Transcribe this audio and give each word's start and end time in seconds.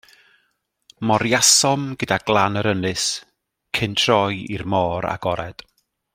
Moriasom 1.09 1.83
gyda 2.03 2.17
glan 2.29 2.57
yr 2.63 2.71
ynys, 2.73 3.03
cyn 3.79 3.93
troi 4.05 4.41
i'r 4.57 4.65
môr 4.75 5.11
agored. 5.13 5.65